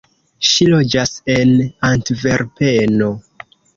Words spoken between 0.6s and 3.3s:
loĝas en Antverpeno.